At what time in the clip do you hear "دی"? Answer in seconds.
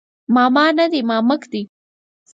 0.91-1.01, 1.51-1.61